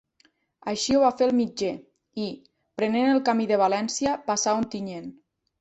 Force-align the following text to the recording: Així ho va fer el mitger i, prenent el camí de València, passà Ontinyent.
Així 0.71 0.95
ho 0.95 1.01
va 1.03 1.11
fer 1.19 1.27
el 1.31 1.33
mitger 1.41 1.69
i, 2.25 2.31
prenent 2.81 3.13
el 3.13 3.23
camí 3.29 3.49
de 3.53 3.63
València, 3.67 4.17
passà 4.33 4.59
Ontinyent. 4.65 5.07